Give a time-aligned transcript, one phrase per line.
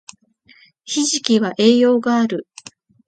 [0.83, 2.47] ひじきは栄養がある